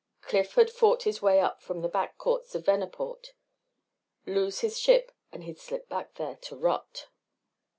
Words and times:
Cliff 0.21 0.55
had 0.55 0.71
fought 0.71 1.03
his 1.03 1.21
way 1.21 1.39
up 1.39 1.61
from 1.61 1.81
the 1.81 1.87
back 1.87 2.17
courts 2.17 2.55
of 2.55 2.63
Venaport. 2.65 3.33
Lose 4.25 4.61
his 4.61 4.79
ship 4.79 5.11
and 5.31 5.43
he'd 5.43 5.59
slip 5.59 5.87
back 5.89 6.15
there 6.15 6.37
to 6.37 6.55
rot. 6.55 7.07